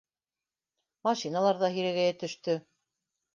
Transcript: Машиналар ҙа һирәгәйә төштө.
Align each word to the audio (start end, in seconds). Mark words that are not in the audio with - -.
Машиналар 1.09 1.59
ҙа 1.65 1.69
һирәгәйә 1.75 2.17
төштө. 2.25 2.57